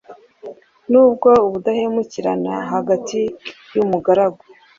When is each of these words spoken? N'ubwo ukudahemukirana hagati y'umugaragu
N'ubwo 0.89 1.29
ukudahemukirana 1.45 2.53
hagati 2.71 3.19
y'umugaragu 3.75 4.43